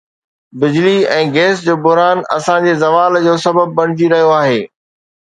بجلي 0.61 0.93
۽ 1.17 1.27
گئس 1.35 1.55
جو 1.67 1.73
بحران 1.85 2.17
اسان 2.39 2.59
جي 2.65 2.73
زوال 2.87 3.13
جو 3.29 3.33
سبب 3.47 3.67
بڻجي 3.83 4.07
رهيو 4.17 4.37
آهي 4.43 4.61